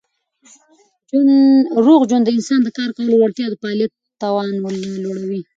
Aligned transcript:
روغ 1.85 2.01
ژوند 2.09 2.23
د 2.25 2.29
انسان 2.37 2.59
د 2.63 2.69
کار 2.77 2.89
کولو 2.97 3.13
وړتیا 3.17 3.45
او 3.47 3.51
د 3.53 3.55
فعالیت 3.61 3.91
توان 4.21 4.49
لوړوي. 5.05 5.41